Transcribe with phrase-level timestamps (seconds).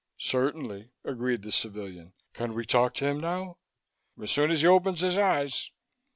[0.17, 2.13] "Certainly," agreed the civilian.
[2.33, 3.59] "Can we talk to him now?"
[4.19, 5.69] "As soon as he opens his eyes."